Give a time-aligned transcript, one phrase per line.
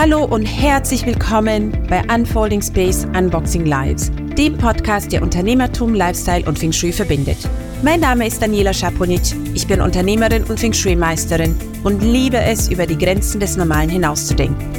[0.00, 6.56] Hallo und herzlich willkommen bei Unfolding Space Unboxing Lives, dem Podcast, der Unternehmertum, Lifestyle und
[6.56, 7.38] Feng Shui verbindet.
[7.82, 12.86] Mein Name ist Daniela Schaponic, ich bin Unternehmerin und Feng Shui-Meisterin und liebe es, über
[12.86, 14.70] die Grenzen des Normalen hinauszudenken.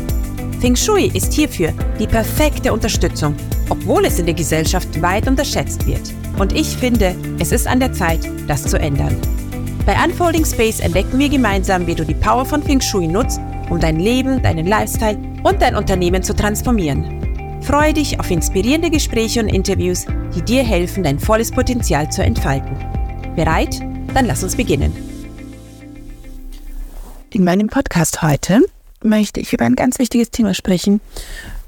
[0.62, 3.36] Feng Shui ist hierfür die perfekte Unterstützung,
[3.68, 6.14] obwohl es in der Gesellschaft weit unterschätzt wird.
[6.40, 9.18] Und ich finde, es ist an der Zeit, das zu ändern.
[9.86, 13.80] Bei Unfolding Space entdecken wir gemeinsam, wie du die Power von Feng Shui nutzt, um
[13.80, 17.62] dein Leben, deinen Lifestyle und dein Unternehmen zu transformieren.
[17.62, 22.76] Freue dich auf inspirierende Gespräche und Interviews, die dir helfen, dein volles Potenzial zu entfalten.
[23.36, 23.80] Bereit?
[24.14, 24.92] Dann lass uns beginnen.
[27.32, 28.62] In meinem Podcast heute
[29.04, 31.00] möchte ich über ein ganz wichtiges Thema sprechen.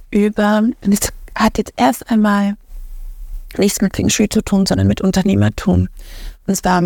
[0.10, 2.56] Über, und es hat jetzt erst einmal
[3.58, 5.88] nichts mit Feng Shui zu tun, sondern mit Unternehmertum.
[6.48, 6.82] Und zwar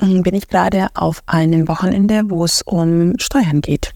[0.00, 3.92] bin ich gerade auf einem Wochenende, wo es um Steuern geht.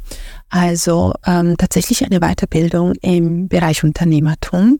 [0.50, 4.78] Also ähm, tatsächlich eine Weiterbildung im Bereich Unternehmertum.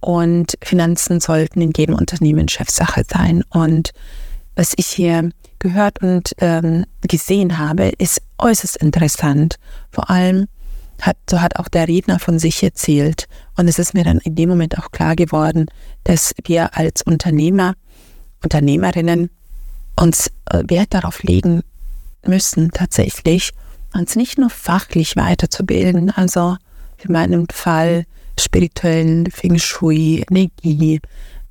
[0.00, 3.42] Und Finanzen sollten in jedem Unternehmen Chefsache sein.
[3.50, 3.90] Und
[4.54, 9.56] was ich hier gehört und ähm, gesehen habe, ist äußerst interessant.
[9.90, 10.46] Vor allem
[11.00, 13.26] hat, so hat auch der Redner von sich erzählt.
[13.56, 15.66] Und es ist mir dann in dem Moment auch klar geworden,
[16.04, 17.74] dass wir als Unternehmer,
[18.44, 19.30] Unternehmerinnen
[19.98, 21.62] uns äh, Wert darauf legen
[22.26, 23.52] müssen, tatsächlich
[23.94, 26.56] uns nicht nur fachlich weiterzubilden, also
[27.02, 28.04] in meinem Fall
[28.38, 31.00] spirituellen Feng Shui, Energie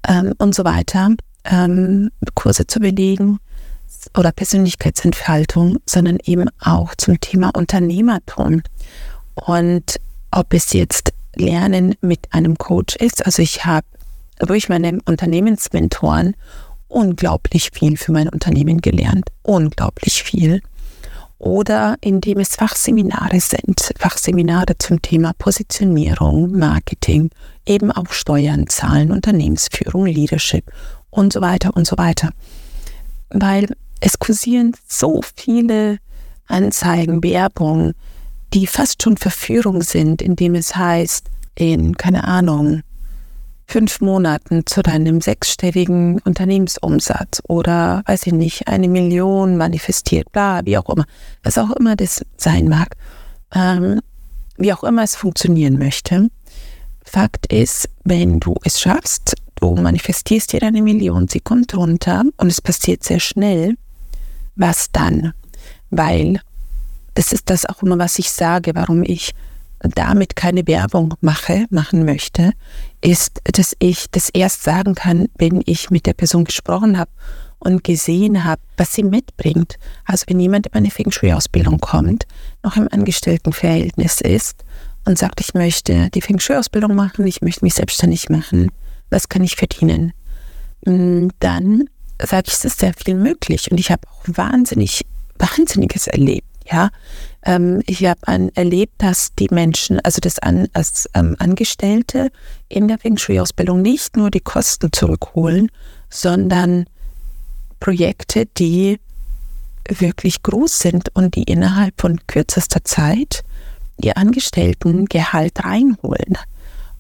[0.07, 1.09] ähm, und so weiter,
[1.45, 3.39] ähm, Kurse zu belegen
[4.17, 8.61] oder Persönlichkeitsentfaltung, sondern eben auch zum Thema Unternehmertum.
[9.35, 9.99] Und
[10.31, 13.87] ob es jetzt Lernen mit einem Coach ist, also ich habe
[14.39, 16.35] durch meine Unternehmensmentoren
[16.87, 19.29] unglaublich viel für mein Unternehmen gelernt.
[19.43, 20.61] Unglaublich viel.
[21.37, 27.29] Oder indem es Fachseminare sind, Fachseminare zum Thema Positionierung, Marketing,
[27.65, 30.71] eben auch Steuern, Zahlen, Unternehmensführung, Leadership
[31.09, 32.31] und so weiter und so weiter.
[33.29, 33.67] Weil
[33.99, 35.97] es kursieren so viele
[36.47, 37.93] Anzeigen, Werbung,
[38.53, 42.81] die fast schon Verführung sind, indem es heißt, in, keine Ahnung,
[43.67, 50.77] fünf Monaten zu deinem sechsstelligen Unternehmensumsatz oder, weiß ich nicht, eine Million manifestiert, bla, wie
[50.77, 51.05] auch immer,
[51.43, 52.95] was auch immer das sein mag,
[53.53, 54.01] ähm,
[54.57, 56.29] wie auch immer es funktionieren möchte.
[57.03, 62.47] Fakt ist, wenn du es schaffst, du manifestierst dir eine Million, sie kommt runter und
[62.47, 63.75] es passiert sehr schnell,
[64.55, 65.33] was dann?
[65.89, 66.39] Weil
[67.13, 69.33] das ist das auch immer, was ich sage, warum ich
[69.79, 72.51] damit keine Werbung mache, machen möchte,
[73.01, 77.11] ist, dass ich das erst sagen kann, wenn ich mit der Person gesprochen habe
[77.59, 79.75] und gesehen habe, was sie mitbringt.
[80.05, 82.25] Also wenn jemand in eine Feng Shui-Ausbildung kommt,
[82.63, 84.63] noch im Angestelltenverhältnis ist
[85.05, 88.71] und sagt, ich möchte die Feng Shui-Ausbildung machen, ich möchte mich selbstständig machen,
[89.09, 90.13] was kann ich verdienen?
[90.85, 91.85] Mm, dann
[92.21, 95.05] sage ich, es ist sehr viel möglich und ich habe auch wahnsinnig,
[95.37, 96.47] wahnsinniges erlebt.
[96.71, 96.89] Ja,
[97.45, 102.31] ähm, ich habe erlebt, dass die Menschen, also das an, als ähm, Angestellte
[102.67, 105.69] in der Feng Shui-Ausbildung nicht nur die Kosten zurückholen,
[106.09, 106.85] sondern
[107.79, 108.99] Projekte, die
[109.87, 113.43] wirklich groß sind und die innerhalb von kürzester Zeit
[114.01, 116.37] ihr Angestelltengehalt reinholen.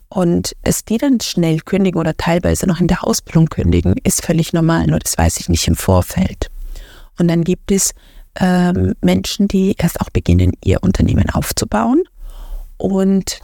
[0.07, 4.53] Und es die dann schnell kündigen oder teilweise noch in der Ausbildung kündigen, ist völlig
[4.53, 6.51] normal, nur das weiß ich nicht im Vorfeld.
[7.17, 7.93] Und dann gibt es
[8.39, 12.03] ähm, Menschen, die erst auch beginnen, ihr Unternehmen aufzubauen
[12.77, 13.39] und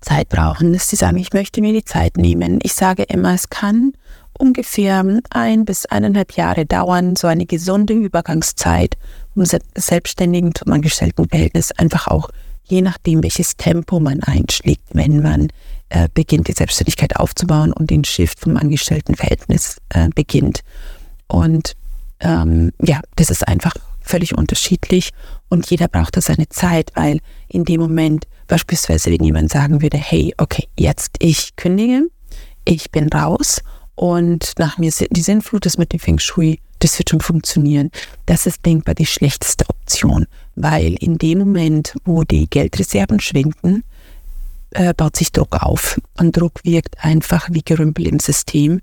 [0.00, 2.58] Zeit brauchen, dass sie sagen, ich möchte mir die Zeit nehmen.
[2.62, 3.92] Ich sage immer, es kann
[4.38, 8.96] ungefähr ein bis eineinhalb Jahre dauern, so eine gesunde Übergangszeit
[9.32, 9.44] vom
[9.76, 12.30] Selbstständigen zum Angestelltenverhältnis, einfach auch
[12.64, 15.48] je nachdem, welches Tempo man einschlägt, wenn man
[15.90, 20.60] äh, beginnt, die Selbstständigkeit aufzubauen und den Shift vom Angestelltenverhältnis äh, beginnt.
[21.26, 21.74] Und
[22.20, 25.10] ähm, ja, das ist einfach völlig unterschiedlich
[25.48, 29.96] und jeder braucht da seine Zeit, weil in dem Moment beispielsweise, wenn jemand sagen würde,
[29.96, 32.08] hey, okay, jetzt ich kündige,
[32.64, 33.62] ich bin raus
[33.94, 37.90] und nach mir die Sinnflut ist mit dem Feng Shui, das wird schon funktionieren.
[38.26, 43.84] Das ist denkbar die schlechteste Option, weil in dem Moment, wo die Geldreserven schwinden,
[44.74, 46.00] äh, baut sich Druck auf.
[46.18, 48.80] Und Druck wirkt einfach wie Gerümpel im System.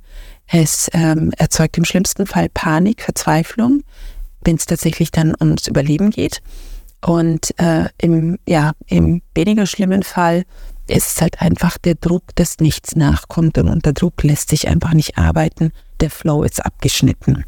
[0.47, 3.83] Es ähm, erzeugt im schlimmsten Fall Panik, Verzweiflung,
[4.43, 6.41] wenn es tatsächlich dann ums Überleben geht.
[7.05, 10.43] Und äh, im, ja, im weniger schlimmen Fall
[10.87, 14.93] ist es halt einfach der Druck, dass nichts nachkommt und unter Druck lässt sich einfach
[14.93, 15.71] nicht arbeiten.
[15.99, 17.45] Der Flow ist abgeschnitten.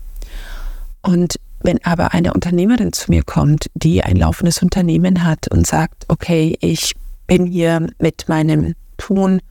[1.02, 6.06] Und wenn aber eine Unternehmerin zu mir kommt, die ein laufendes Unternehmen hat und sagt,
[6.08, 6.94] okay, ich
[7.28, 9.42] bin hier mit meinem Tun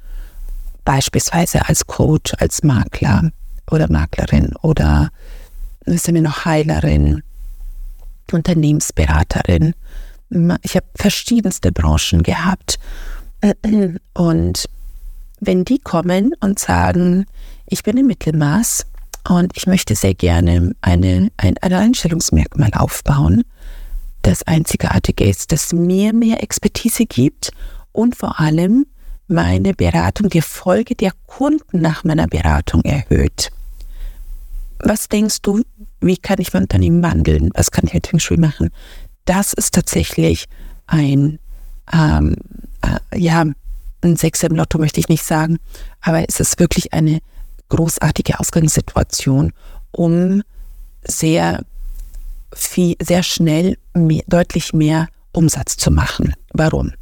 [0.84, 3.30] beispielsweise als Coach, als Makler
[3.70, 5.10] oder Maklerin oder
[5.86, 7.22] sind wir noch Heilerin,
[8.30, 9.74] Unternehmensberaterin.
[10.62, 12.78] Ich habe verschiedenste Branchen gehabt.
[14.14, 14.68] Und
[15.40, 17.26] wenn die kommen und sagen,
[17.66, 18.86] ich bin im Mittelmaß
[19.28, 23.42] und ich möchte sehr gerne eine, ein Alleinstellungsmerkmal aufbauen,
[24.22, 27.50] das Einzigartige ist, das mir mehr Expertise gibt
[27.92, 28.86] und vor allem
[29.28, 33.50] meine Beratung, die Folge der Kunden nach meiner Beratung erhöht.
[34.78, 35.62] Was denkst du,
[36.00, 37.50] wie kann ich mein Unternehmen wandeln?
[37.54, 38.70] Was kann ich mit Feng Shui machen?
[39.24, 40.46] Das ist tatsächlich
[40.86, 41.38] ein,
[41.92, 42.36] ähm,
[42.82, 43.44] äh, ja,
[44.02, 45.58] ein Sechser im Lotto möchte ich nicht sagen,
[46.00, 47.20] aber es ist wirklich eine
[47.68, 49.52] großartige Ausgangssituation,
[49.92, 50.42] um
[51.04, 51.64] sehr
[52.52, 56.34] viel, sehr schnell mehr, deutlich mehr Umsatz zu machen.
[56.52, 56.92] Warum?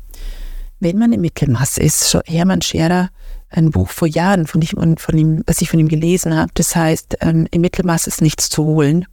[0.79, 3.11] Wenn man im Mittelmaß ist, Hermann Scherer,
[3.51, 6.75] ein Buch vor Jahren, von ihm, von ihm, was ich von ihm gelesen habe, das
[6.75, 9.05] heißt, ähm, im Mittelmaß ist nichts zu holen.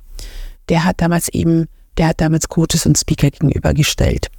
[0.70, 1.66] Der hat damals eben,
[1.98, 4.30] der hat damals Coaches und Speaker gegenübergestellt.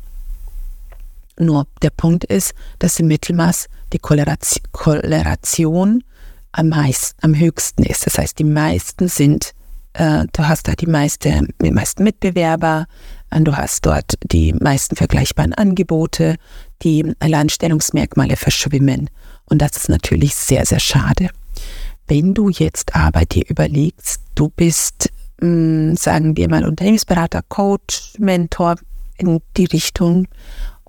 [1.39, 6.03] Nur der Punkt ist, dass im Mittelmaß die Koleration
[6.53, 8.06] am meisten, am höchsten ist.
[8.06, 9.53] Das heißt, die meisten sind,
[9.99, 12.87] äh, du hast da die, meiste, die meisten Mitbewerber,
[13.31, 16.37] äh, du hast dort die meisten vergleichbaren Angebote,
[16.83, 19.11] die Alleinstellungsmerkmale verschwimmen.
[19.47, 21.31] Und das ist natürlich sehr, sehr schade.
[22.06, 25.11] Wenn du jetzt aber dir überlegst, du bist,
[25.41, 28.77] mh, hm, sagen wir mal, Unternehmensberater, Coach, Mentor
[29.17, 30.29] in die Richtung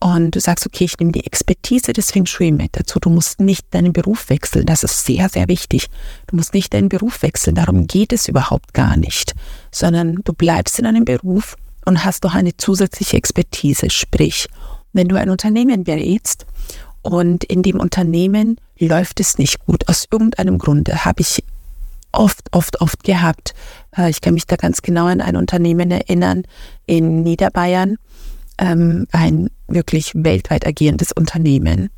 [0.01, 2.99] und du sagst, okay, ich nehme die Expertise des Feng Shui mit dazu.
[2.99, 4.65] Du musst nicht deinen Beruf wechseln.
[4.65, 5.87] Das ist sehr, sehr wichtig.
[6.27, 7.55] Du musst nicht deinen Beruf wechseln.
[7.55, 9.35] Darum geht es überhaupt gar nicht.
[9.71, 13.89] Sondern du bleibst in einem Beruf und hast doch eine zusätzliche Expertise.
[13.89, 14.47] Sprich,
[14.93, 16.45] wenn du ein Unternehmen berätst
[17.01, 21.43] und in dem Unternehmen läuft es nicht gut, aus irgendeinem Grunde, habe ich
[22.11, 23.53] oft, oft, oft gehabt.
[23.95, 26.43] Äh, ich kann mich da ganz genau an ein Unternehmen erinnern
[26.85, 27.97] in Niederbayern
[28.59, 31.89] ähm, ein wirklich weltweit agierendes Unternehmen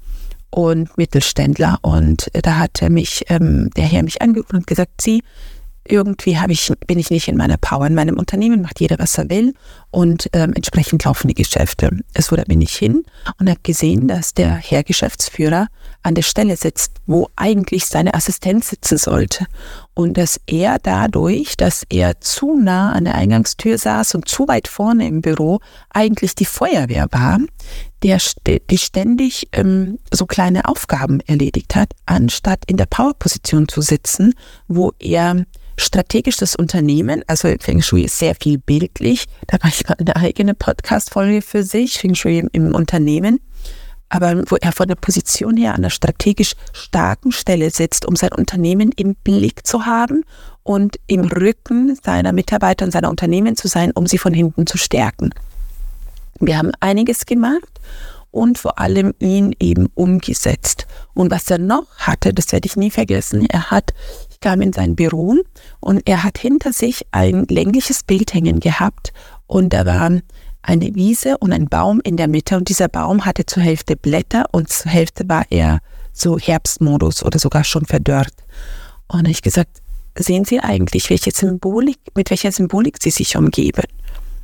[0.50, 1.80] und Mittelständler.
[1.82, 5.24] Und da hat er mich, ähm, der Herr mich angerufen und gesagt, Sie,
[5.84, 7.88] irgendwie habe ich, bin ich nicht in meiner Power.
[7.88, 9.54] In meinem Unternehmen macht jeder, was er will
[9.90, 11.90] und ähm, entsprechend laufen die Geschäfte.
[12.14, 13.04] Es wurde bin ich hin
[13.40, 15.68] und habe gesehen, dass der Herr Geschäftsführer
[16.04, 19.48] an der Stelle sitzt, wo eigentlich seine Assistenz sitzen sollte.
[20.02, 24.68] Und dass er dadurch, dass er zu nah an der Eingangstür saß und zu weit
[24.68, 25.60] vorne im Büro
[25.92, 27.40] eigentlich die Feuerwehr war,
[28.02, 28.18] der
[28.70, 34.34] die ständig ähm, so kleine Aufgaben erledigt hat, anstatt in der Powerposition zu sitzen,
[34.68, 35.46] wo er
[35.78, 40.56] strategisch das Unternehmen, also Feng Shui ist sehr viel bildlich, da mache ich eine eigene
[40.56, 43.40] Podcast-Folge für sich, Feng Shui im Unternehmen,
[44.12, 48.34] aber wo er von der Position her an einer strategisch starken Stelle sitzt, um sein
[48.34, 50.26] Unternehmen im Blick zu haben
[50.64, 54.78] und im Rücken seiner Mitarbeiter und seiner Unternehmen zu sein, um sie von hinten zu
[54.78, 55.34] stärken.
[56.42, 57.80] Wir haben einiges gemacht
[58.32, 60.88] und vor allem ihn eben umgesetzt.
[61.14, 63.94] Und was er noch hatte, das werde ich nie vergessen, er hat,
[64.30, 65.38] ich kam in sein Büro
[65.80, 69.14] und er hat hinter sich ein längliches Bild hängen gehabt
[69.48, 70.12] und da war
[70.64, 74.46] eine Wiese und ein Baum in der Mitte und dieser Baum hatte zur Hälfte Blätter
[74.52, 75.80] und zur Hälfte war er
[76.14, 78.34] so Herbstmodus oder sogar schon verdörrt.
[79.08, 79.82] Und ich gesagt,
[80.18, 83.84] sehen Sie eigentlich, welche Symbolik, mit welcher Symbolik Sie sich umgeben?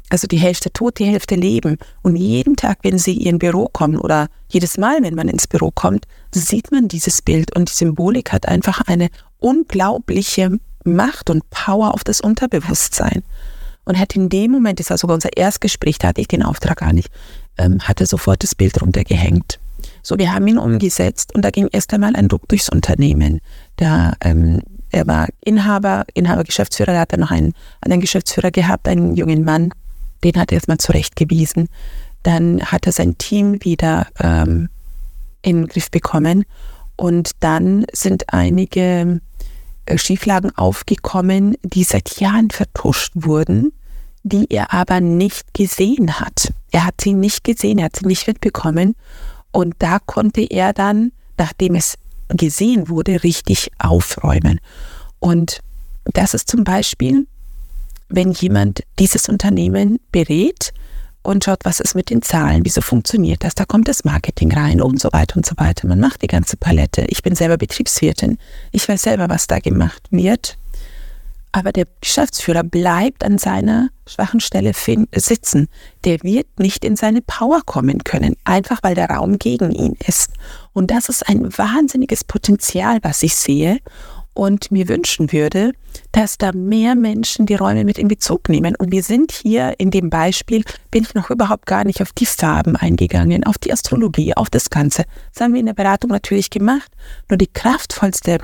[0.09, 1.77] Also die Hälfte tot, die Hälfte leben.
[2.01, 5.47] Und jeden Tag, wenn Sie in Ihr Büro kommen oder jedes Mal, wenn man ins
[5.47, 11.49] Büro kommt, sieht man dieses Bild und die Symbolik hat einfach eine unglaubliche Macht und
[11.49, 13.23] Power auf das Unterbewusstsein.
[13.87, 16.79] Und hat in dem Moment, das war sogar unser Erstgespräch, da hatte ich den Auftrag
[16.79, 17.09] gar nicht,
[17.57, 19.59] ähm, hatte sofort das Bild runtergehängt.
[20.03, 23.39] So, wir haben ihn umgesetzt und da ging erst einmal ein Druck durchs Unternehmen.
[23.77, 28.89] Da, ähm, er war Inhaber, Inhaber, Geschäftsführer, da hat er noch einen anderen Geschäftsführer gehabt,
[28.89, 29.71] einen jungen Mann,
[30.25, 31.69] den hat er erstmal zurechtgewiesen.
[32.23, 34.67] Dann hat er sein Team wieder ähm,
[35.43, 36.43] in den Griff bekommen
[36.97, 39.21] und dann sind einige
[39.85, 43.71] äh, Schieflagen aufgekommen, die seit Jahren vertuscht wurden,
[44.29, 46.53] die er aber nicht gesehen hat.
[46.71, 48.95] Er hat sie nicht gesehen, er hat sie nicht mitbekommen.
[49.51, 51.97] Und da konnte er dann, nachdem es
[52.29, 54.59] gesehen wurde, richtig aufräumen.
[55.19, 55.59] Und
[56.13, 57.27] das ist zum Beispiel
[58.09, 60.73] wenn jemand dieses Unternehmen berät
[61.23, 64.81] und schaut, was ist mit den Zahlen, wieso funktioniert das, da kommt das Marketing rein
[64.81, 65.87] und so weiter und so weiter.
[65.87, 67.05] Man macht die ganze Palette.
[67.09, 68.37] Ich bin selber Betriebswirtin.
[68.71, 70.57] Ich weiß selber, was da gemacht wird.
[71.57, 75.67] Aber der Geschäftsführer bleibt an seiner schwachen Stelle sitzen.
[76.05, 80.29] Der wird nicht in seine Power kommen können, einfach weil der Raum gegen ihn ist.
[80.73, 83.79] Und das ist ein wahnsinniges Potenzial, was ich sehe
[84.35, 85.71] und mir wünschen würde,
[86.11, 88.75] dass da mehr Menschen die Räume mit in Bezug nehmen.
[88.75, 92.27] Und wir sind hier in dem Beispiel, bin ich noch überhaupt gar nicht auf die
[92.27, 95.05] Farben eingegangen, auf die Astrologie, auf das Ganze.
[95.33, 96.91] Das haben wir in der Beratung natürlich gemacht.
[97.29, 98.39] Nur die kraftvollste äh,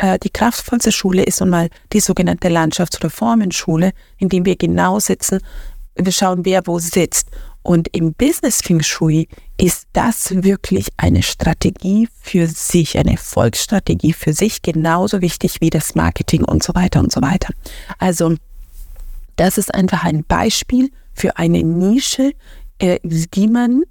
[0.00, 4.98] die kraftvollste Schule ist nun mal die sogenannte Landschafts- oder Formenschule, in dem wir genau
[4.98, 5.40] sitzen.
[5.94, 7.28] Wir schauen, wer wo sitzt.
[7.62, 14.32] Und im Business Feng Shui ist das wirklich eine Strategie für sich, eine Erfolgsstrategie für
[14.32, 17.52] sich, genauso wichtig wie das Marketing und so weiter und so weiter.
[17.98, 18.34] Also,
[19.36, 22.32] das ist einfach ein Beispiel für eine Nische,
[22.78, 23.82] äh, die man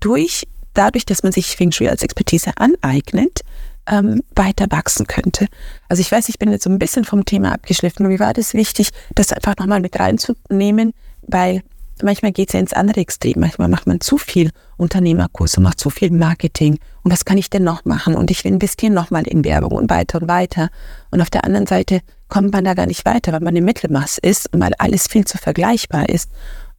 [0.00, 3.40] durch, dadurch, dass man sich Feng Shui als Expertise aneignet,
[3.86, 5.46] ähm, weiter wachsen könnte.
[5.88, 8.06] Also ich weiß, ich bin jetzt so ein bisschen vom Thema abgeschliffen.
[8.06, 11.62] Mir war das wichtig, das einfach nochmal mit reinzunehmen, weil
[12.02, 13.40] manchmal geht es ja ins andere Extrem.
[13.40, 16.78] Manchmal macht man zu viel Unternehmerkurse, macht zu viel Marketing.
[17.02, 18.14] Und was kann ich denn noch machen?
[18.14, 20.70] Und ich investiere nochmal in Werbung und weiter und weiter.
[21.10, 24.18] Und auf der anderen Seite kommt man da gar nicht weiter, weil man im Mittelmaß
[24.18, 26.30] ist und weil alles viel zu vergleichbar ist.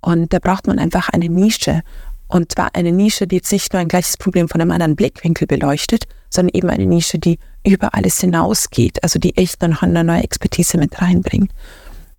[0.01, 1.81] Und da braucht man einfach eine Nische.
[2.27, 5.47] Und zwar eine Nische, die jetzt nicht nur ein gleiches Problem von einem anderen Blickwinkel
[5.47, 10.23] beleuchtet, sondern eben eine Nische, die über alles hinausgeht, also die echt noch eine neue
[10.23, 11.51] Expertise mit reinbringt.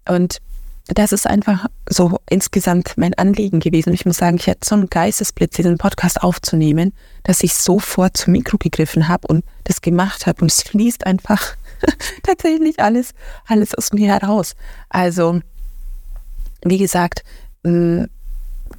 [0.09, 0.39] Und
[0.89, 3.93] das ist einfach so insgesamt mein Anliegen gewesen.
[3.93, 6.93] Ich muss sagen, ich hatte so einen Geistesblitz, diesen Podcast aufzunehmen,
[7.25, 10.43] dass ich sofort zum Mikro gegriffen habe und das gemacht habe.
[10.43, 11.57] Und es fließt einfach
[12.23, 13.15] tatsächlich alles,
[13.47, 14.55] alles aus mir heraus.
[14.89, 15.41] Also,
[16.63, 17.25] wie gesagt,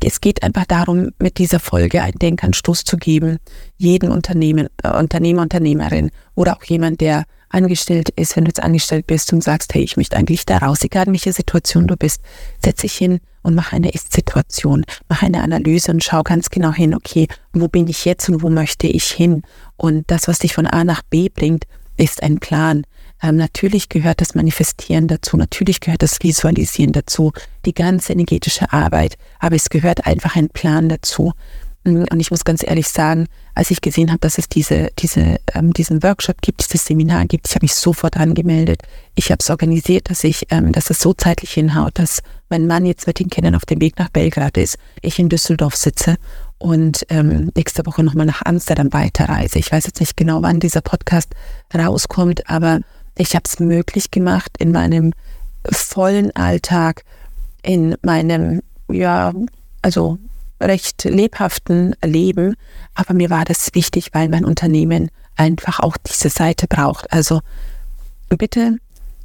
[0.04, 3.38] es geht einfach darum, mit dieser Folge einen Denkanstoß zu geben,
[3.78, 9.08] jeden Unternehmen, äh, Unternehmer, Unternehmerin oder auch jemand, der angestellt ist, wenn du jetzt angestellt
[9.08, 12.22] bist und sagst, hey, ich möchte eigentlich da raus, egal in welcher Situation du bist,
[12.64, 16.94] setz dich hin und mach eine Ist-Situation, mach eine Analyse und schau ganz genau hin,
[16.94, 19.44] okay, wo bin ich jetzt und wo möchte ich hin?
[19.78, 22.84] Und das, was dich von A nach B bringt, ist ein Plan.
[23.22, 27.34] Ähm, natürlich gehört das Manifestieren dazu, natürlich gehört das Visualisieren dazu,
[27.66, 31.34] die ganze energetische Arbeit, aber es gehört einfach ein Plan dazu.
[31.84, 35.40] Mm, und ich muss ganz ehrlich sagen, als ich gesehen habe, dass es diese, diese,
[35.54, 38.84] ähm, diesen Workshop gibt, dieses Seminar gibt, ich habe mich sofort angemeldet.
[39.16, 42.86] Ich habe es organisiert, dass ich, ähm, dass es so zeitlich hinhaut, dass mein Mann
[42.86, 46.18] jetzt mit den Kindern auf dem Weg nach Belgrad ist, ich in Düsseldorf sitze
[46.60, 49.60] und ähm, nächste Woche nochmal nach Amsterdam weiterreise.
[49.60, 51.34] Ich weiß jetzt nicht genau, wann dieser Podcast
[51.74, 52.80] rauskommt, aber
[53.18, 55.14] ich habe es möglich gemacht, in meinem
[55.70, 57.04] vollen Alltag,
[57.64, 59.34] in meinem, ja,
[59.82, 60.18] also
[60.62, 62.56] recht lebhaften Leben.
[62.96, 67.12] Aber mir war das wichtig, weil mein Unternehmen einfach auch diese Seite braucht.
[67.12, 67.42] Also
[68.30, 68.78] bitte,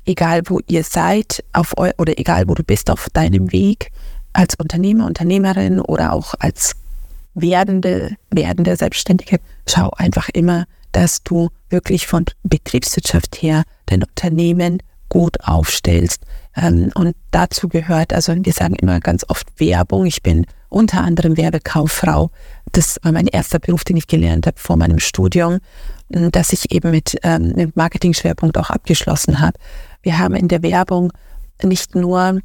[0.04, 3.90] egal wo ihr seid, auf eu oder egal wo du bist auf deinem Weg,
[4.32, 6.74] als Unternehmer, Unternehmerin oder auch als
[7.34, 15.38] werdende, werdende Selbstständige, schau einfach immer, dass du wirklich von Betriebswirtschaft her dein Unternehmen gut
[15.42, 16.24] aufstellst.
[16.56, 20.06] Ähm, und dazu gehört, also wir sagen immer ganz oft Werbung.
[20.06, 22.30] Ich bin unter anderem Werbekauffrau.
[22.72, 25.58] Das war mein erster Beruf, den ich gelernt habe vor meinem Studium,
[26.08, 29.58] dass ich eben mit, ähm, mit Marketing-Schwerpunkt auch abgeschlossen habe.
[30.02, 31.12] Wir haben in der Werbung
[31.62, 32.40] nicht nur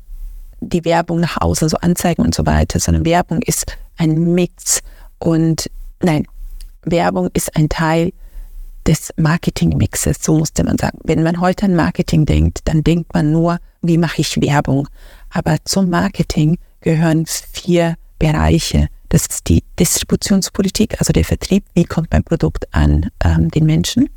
[0.60, 4.82] die Werbung nach außen, also Anzeigen und so weiter, sondern Werbung ist ein Mix
[5.20, 5.70] und
[6.01, 6.25] nein,
[6.84, 8.12] Werbung ist ein Teil
[8.88, 10.98] des Marketingmixes, so musste man sagen.
[11.03, 14.88] Wenn man heute an Marketing denkt, dann denkt man nur, wie mache ich Werbung?
[15.29, 18.88] Aber zum Marketing gehören vier Bereiche.
[19.10, 21.65] Das ist die Distributionspolitik, also der Vertrieb.
[21.74, 24.10] Wie kommt mein Produkt an ähm, den Menschen?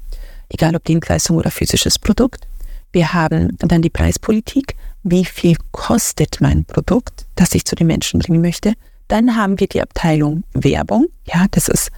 [0.48, 2.46] Egal ob Dienstleistung oder physisches Produkt.
[2.92, 4.74] Wir haben dann die Preispolitik.
[5.02, 8.74] Wie viel kostet mein Produkt, das ich zu den Menschen bringen möchte?
[9.08, 11.06] Dann haben wir die Abteilung Werbung.
[11.24, 11.90] Ja, das ist,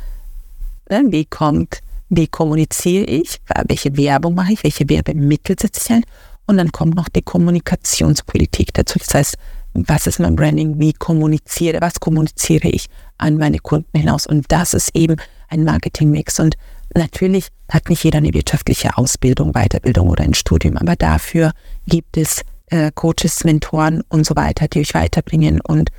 [0.90, 1.80] ne, wie kommt
[2.14, 6.04] wie kommuniziere ich, welche Werbung mache ich, welche Werbemittel setze ich ein.
[6.46, 8.98] Und dann kommt noch die Kommunikationspolitik dazu.
[8.98, 9.36] Das heißt,
[9.72, 14.26] was ist mein Branding, wie kommuniziere, was kommuniziere ich an meine Kunden hinaus.
[14.26, 15.16] Und das ist eben
[15.48, 16.38] ein Marketingmix.
[16.38, 16.56] Und
[16.94, 21.52] natürlich hat nicht jeder eine wirtschaftliche Ausbildung, Weiterbildung oder ein Studium, aber dafür
[21.86, 25.62] gibt es äh, Coaches, Mentoren und so weiter, die euch weiterbringen.
[25.62, 25.90] Und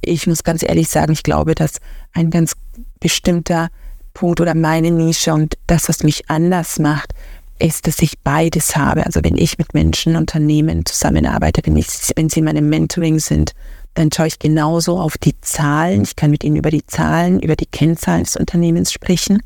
[0.00, 1.78] ich muss ganz ehrlich sagen, ich glaube, dass
[2.12, 2.54] ein ganz
[2.98, 3.68] bestimmter
[4.14, 7.12] Punkt oder meine Nische und das, was mich anders macht,
[7.58, 9.06] ist, dass ich beides habe.
[9.06, 13.52] Also wenn ich mit Menschen, Unternehmen zusammenarbeite, wenn, ich, wenn sie in meinem Mentoring sind,
[13.94, 16.02] dann schaue ich genauso auf die Zahlen.
[16.02, 19.42] Ich kann mit ihnen über die Zahlen, über die Kennzahlen des Unternehmens sprechen.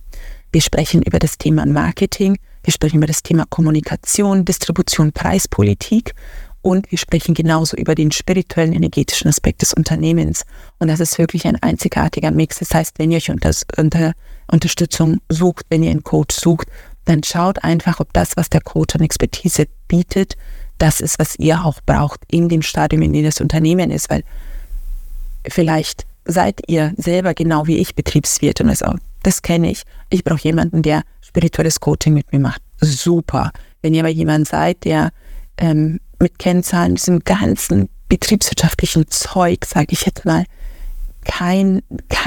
[0.53, 2.39] Wir sprechen über das Thema Marketing.
[2.63, 6.15] Wir sprechen über das Thema Kommunikation, Distribution, Preispolitik.
[6.67, 10.45] Und wir sprechen genauso über den spirituellen, energetischen Aspekt des Unternehmens.
[10.81, 12.59] Und das ist wirklich ein einzigartiger Mix.
[12.59, 14.15] Das heißt, wenn ihr euch unter, unter
[14.51, 16.67] Unterstützung sucht, wenn ihr einen Coach sucht,
[17.05, 20.37] dann schaut einfach, ob das, was der Coach an Expertise bietet,
[20.79, 24.25] das ist, was ihr auch braucht in dem Stadium, in dem das Unternehmen ist, weil
[25.47, 29.85] vielleicht seid ihr selber genau wie ich Betriebswirt und das, auch, das kenne ich.
[30.11, 32.61] Ich brauche jemanden, der spirituelles Coaching mit mir macht.
[32.81, 33.53] Super.
[33.83, 35.13] Wenn ihr aber jemand seid, der
[35.59, 40.45] ähm, mit Kennzahlen, diesem ganzen betriebswirtschaftlichen Zeug, sage ich jetzt mal,
[41.25, 41.83] kein,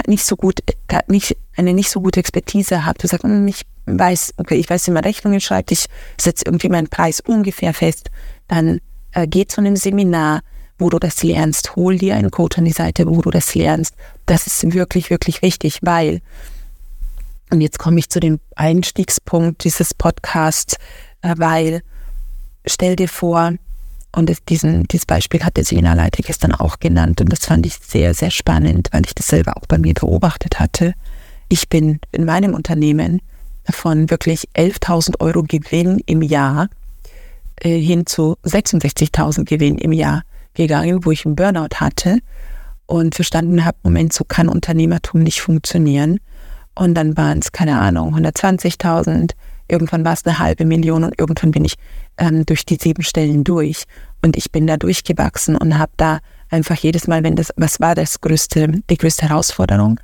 [0.08, 0.60] nicht so gut,
[1.08, 4.88] nicht, eine nicht so gute Expertise habt, du sagst, hm, ich weiß, okay, ich weiß,
[4.88, 5.86] wie man Rechnungen schreibt, ich
[6.19, 8.12] setze irgendwie meinen Preis ungefähr fest,
[8.48, 8.79] dann
[9.13, 10.41] äh, geh zu einem Seminar,
[10.77, 13.96] wo du das lernst, hol dir einen Coach an die Seite, wo du das lernst.
[14.25, 16.22] Das ist wirklich, wirklich wichtig, weil,
[17.50, 20.75] und jetzt komme ich zu dem Einstiegspunkt dieses Podcasts,
[21.22, 21.81] äh, weil,
[22.65, 23.53] stell dir vor,
[24.15, 27.75] und das, diesen, dieses Beispiel hat der Sina-Leiter gestern auch genannt und das fand ich
[27.75, 30.93] sehr, sehr spannend, weil ich das selber auch bei mir beobachtet hatte.
[31.47, 33.21] Ich bin in meinem Unternehmen
[33.69, 36.69] von wirklich 11.000 Euro Gewinn im Jahr
[37.57, 40.23] äh, hin zu 66.000 Gewinn im Jahr
[40.53, 42.19] gegangen, wo ich einen Burnout hatte
[42.85, 46.19] und verstanden habe, Moment, so kann Unternehmertum nicht funktionieren.
[46.73, 49.31] Und dann waren es, keine Ahnung, 120.000,
[49.69, 51.75] irgendwann war es eine halbe Million und irgendwann bin ich
[52.17, 53.83] ähm, durch die sieben Stellen durch.
[54.21, 57.95] Und ich bin da durchgewachsen und habe da einfach jedes Mal, wenn das, was war
[57.95, 59.99] das größte, die größte Herausforderung?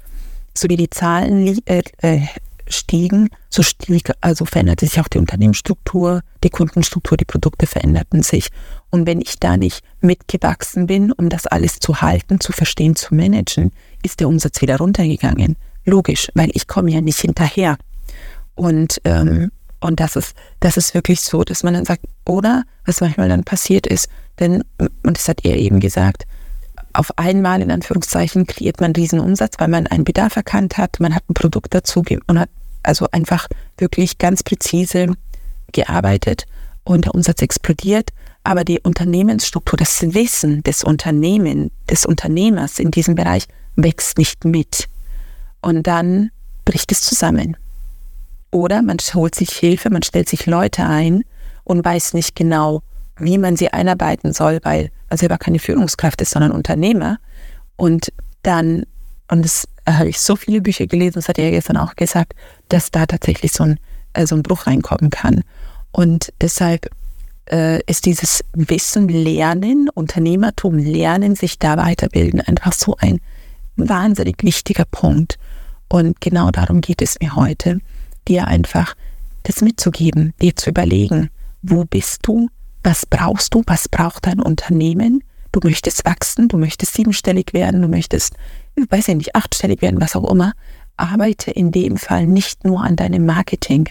[0.53, 2.21] So wie die Zahlen äh, äh,
[2.67, 8.49] stiegen, so stieg, also veränderte sich auch die Unternehmensstruktur, die Kundenstruktur, die Produkte veränderten sich.
[8.89, 13.13] Und wenn ich da nicht mitgewachsen bin, um das alles zu halten, zu verstehen, zu
[13.13, 13.71] managen,
[14.03, 15.57] ist der Umsatz wieder runtergegangen.
[15.85, 17.77] Logisch, weil ich komme ja nicht hinterher.
[18.55, 23.01] Und ähm, und das ist, das ist wirklich so, dass man dann sagt, oder was
[23.01, 26.25] manchmal dann passiert ist, denn, und das hat er eben gesagt,
[26.93, 31.13] auf einmal in Anführungszeichen kreiert man diesen Umsatz, weil man einen Bedarf erkannt hat, man
[31.13, 32.49] hat ein Produkt dazu und hat
[32.83, 35.13] also einfach wirklich ganz präzise
[35.73, 36.45] gearbeitet
[36.83, 38.11] und der Umsatz explodiert,
[38.43, 43.45] aber die Unternehmensstruktur, das Wissen des Unternehmens, des Unternehmers in diesem Bereich
[43.75, 44.87] wächst nicht mit.
[45.61, 46.29] Und dann
[46.63, 47.57] bricht es zusammen.
[48.51, 51.23] Oder man holt sich Hilfe, man stellt sich Leute ein
[51.63, 52.83] und weiß nicht genau,
[53.17, 57.17] wie man sie einarbeiten soll, weil man selber keine Führungskraft ist, sondern Unternehmer.
[57.75, 58.11] Und
[58.43, 58.85] dann,
[59.29, 62.33] und das habe ich so viele Bücher gelesen, das hat er gestern auch gesagt,
[62.69, 63.79] dass da tatsächlich so ein,
[64.13, 65.43] äh, so ein Bruch reinkommen kann.
[65.91, 66.89] Und deshalb
[67.51, 73.19] äh, ist dieses Wissen, Lernen, Unternehmertum, Lernen, sich da weiterbilden, einfach so ein
[73.75, 75.37] wahnsinnig wichtiger Punkt.
[75.87, 77.79] Und genau darum geht es mir heute
[78.27, 78.95] dir einfach
[79.43, 81.29] das mitzugeben, dir zu überlegen,
[81.61, 82.49] wo bist du,
[82.83, 85.23] was brauchst du, was braucht dein Unternehmen.
[85.51, 88.33] Du möchtest wachsen, du möchtest siebenstellig werden, du möchtest,
[88.75, 90.53] ich weiß ich nicht, achtstellig werden, was auch immer.
[90.97, 93.89] Arbeite in dem Fall nicht nur an deinem Marketing,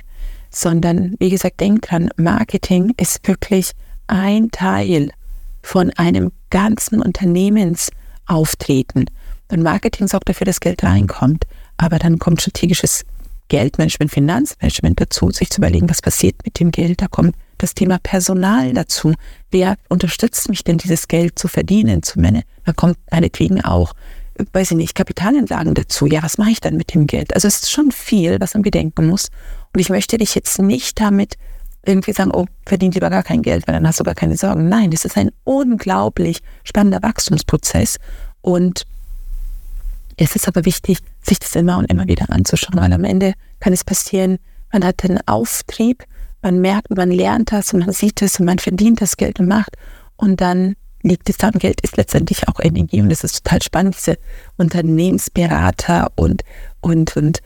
[0.51, 3.73] sondern wie gesagt, denk dran, Marketing ist wirklich
[4.07, 5.11] ein Teil
[5.63, 9.07] von einem ganzen Unternehmensauftreten.
[9.51, 11.47] Und Marketing sorgt dafür, dass Geld reinkommt.
[11.77, 13.05] Aber dann kommt strategisches
[13.49, 17.03] Geldmanagement, Finanzmanagement dazu, sich zu überlegen, was passiert mit dem Geld.
[17.03, 19.15] Da kommt das Thema Personal dazu.
[19.51, 22.49] Wer unterstützt mich denn, dieses Geld zu verdienen, zu managen?
[22.65, 23.95] Da kommt meinetwegen auch,
[24.53, 26.07] weiß ich nicht, Kapitalanlagen dazu.
[26.07, 27.35] Ja, was mache ich dann mit dem Geld?
[27.35, 29.29] Also es ist schon viel, was man bedenken muss.
[29.73, 31.37] Und ich möchte dich jetzt nicht damit
[31.87, 34.69] irgendwie sagen, oh, verdien lieber gar kein Geld, weil dann hast du gar keine Sorgen.
[34.69, 37.99] Nein, das ist ein unglaublich spannender Wachstumsprozess.
[38.41, 38.87] Und
[40.17, 43.73] es ist aber wichtig, sich das immer und immer wieder anzuschauen, weil am Ende kann
[43.73, 44.39] es passieren,
[44.73, 46.05] man hat einen Auftrieb,
[46.43, 49.49] man merkt, man lernt das und man sieht es und man verdient das Geld und
[49.49, 49.77] macht
[50.17, 53.63] und dann liegt es da und Geld ist letztendlich auch Energie und es ist total
[53.63, 54.19] spannend, diese
[54.57, 56.43] Unternehmensberater und,
[56.81, 57.41] und, und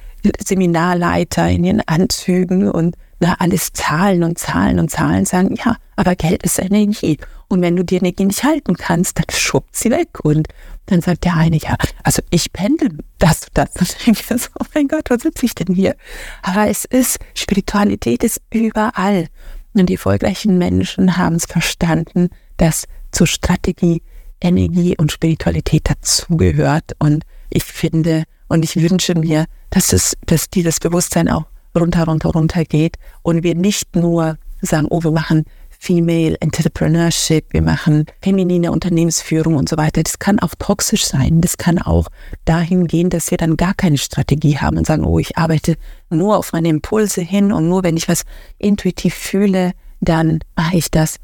[0.44, 6.14] Seminarleiter in ihren Anzügen und na, alles Zahlen und Zahlen und Zahlen sagen, ja, aber
[6.14, 7.18] Geld ist Energie.
[7.48, 10.20] Und wenn du die Energie nicht halten kannst, dann schubst sie weg.
[10.22, 10.48] Und
[10.88, 13.70] dann sagt der eine, ja, also ich pendel das, das.
[13.78, 15.96] Und denke so, oh mein Gott, wo sitze ich denn hier?
[16.42, 19.28] Aber es ist, Spiritualität ist überall.
[19.74, 24.02] Und die erfolgreichen Menschen haben es verstanden, dass zur Strategie
[24.40, 26.92] Energie und Spiritualität dazugehört.
[26.98, 31.46] Und ich finde und ich wünsche mir, dass es, dass dieses Bewusstsein auch
[31.76, 35.44] runter, runter, runter geht und wir nicht nur sagen, oh, wir machen
[35.80, 40.02] Female Entrepreneurship, wir machen feminine Unternehmensführung und so weiter.
[40.02, 41.40] Das kann auch toxisch sein.
[41.40, 42.08] Das kann auch
[42.44, 45.76] dahin gehen, dass wir dann gar keine Strategie haben und sagen, oh, ich arbeite
[46.10, 48.24] nur auf meine Impulse hin und nur wenn ich was
[48.58, 51.18] intuitiv fühle, dann mache ich das.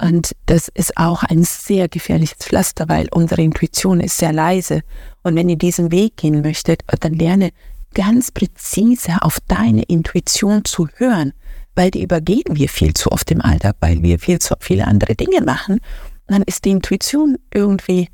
[0.00, 4.82] Und das ist auch ein sehr gefährliches Pflaster, weil unsere Intuition ist sehr leise.
[5.22, 7.50] Und wenn ihr diesen Weg gehen möchtet, dann lerne
[7.92, 11.32] ganz präzise auf deine Intuition zu hören,
[11.74, 15.14] weil die übergehen wir viel zu oft im Alltag, weil wir viel zu viele andere
[15.14, 15.80] Dinge machen.
[16.26, 18.08] Dann ist die Intuition irgendwie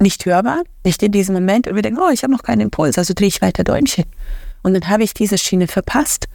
[0.00, 1.66] nicht hörbar, nicht in diesem Moment.
[1.66, 4.04] Und wir denken, oh, ich habe noch keinen Impuls, also drehe ich weiter Däumchen.
[4.62, 6.28] Und dann habe ich diese Schiene verpasst.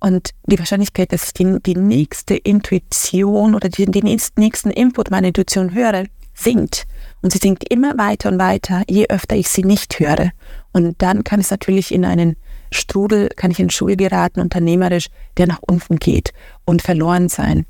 [0.00, 5.28] Und die Wahrscheinlichkeit, dass ich die, die nächste Intuition oder den, den nächsten Input meiner
[5.28, 6.04] Intuition höre,
[6.34, 6.86] sinkt.
[7.20, 10.30] Und sie sinkt immer weiter und weiter, je öfter ich sie nicht höre.
[10.72, 12.36] Und dann kann es natürlich in einen
[12.70, 16.32] Strudel, kann ich in Schuhe geraten, unternehmerisch, der nach unten geht
[16.64, 17.66] und verloren sein.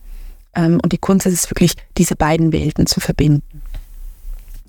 [0.55, 3.63] Ähm, und die Kunst ist es wirklich, diese beiden Welten zu verbinden.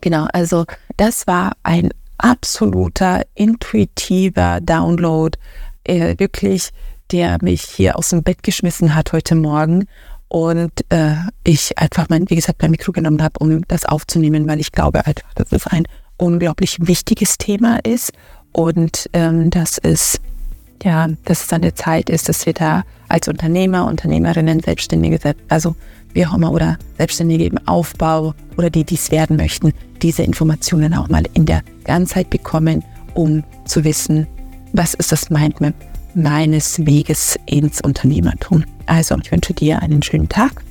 [0.01, 0.65] Genau, also
[0.97, 5.37] das war ein absoluter intuitiver Download,
[5.83, 6.69] äh, wirklich,
[7.11, 9.85] der mich hier aus dem Bett geschmissen hat heute Morgen
[10.27, 14.59] und äh, ich einfach mein, wie gesagt, mein Mikro genommen habe, um das aufzunehmen, weil
[14.59, 15.85] ich glaube einfach, dass es ein
[16.17, 18.11] unglaublich wichtiges Thema ist
[18.51, 20.19] und ähm, dass es
[20.83, 25.75] ja, dass es an der Zeit ist, dass wir da als Unternehmer, Unternehmerinnen, Selbstständige, also
[26.13, 31.09] wie auch immer, oder Selbstständige im Aufbau oder die dies werden möchten, diese Informationen auch
[31.09, 32.83] mal in der Ganzheit bekommen,
[33.13, 34.27] um zu wissen,
[34.73, 35.73] was ist das Mindmap
[36.13, 38.63] meines Weges ins Unternehmertum.
[38.85, 40.63] Also, ich wünsche dir einen schönen Tag.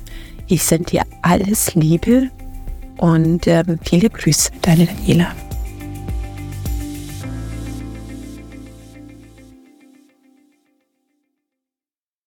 [0.47, 2.29] Ich sende dir alles Liebe
[2.97, 5.27] und äh, viele Grüße, deine Daniela.